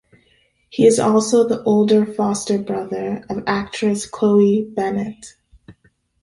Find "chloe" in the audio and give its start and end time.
4.07-4.63